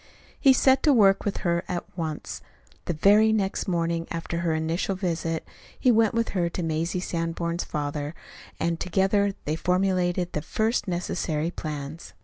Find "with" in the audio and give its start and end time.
1.25-1.37, 6.15-6.29